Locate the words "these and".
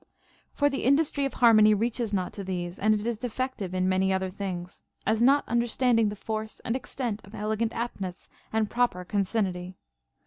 2.43-2.95